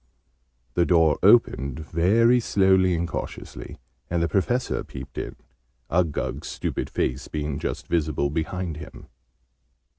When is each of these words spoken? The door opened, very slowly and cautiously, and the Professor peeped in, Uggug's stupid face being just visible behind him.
The 0.73 0.83
door 0.87 1.19
opened, 1.21 1.77
very 1.81 2.39
slowly 2.39 2.95
and 2.95 3.07
cautiously, 3.07 3.77
and 4.09 4.19
the 4.23 4.27
Professor 4.27 4.83
peeped 4.83 5.19
in, 5.19 5.35
Uggug's 5.91 6.47
stupid 6.47 6.89
face 6.89 7.27
being 7.27 7.59
just 7.59 7.85
visible 7.85 8.31
behind 8.31 8.77
him. 8.77 9.09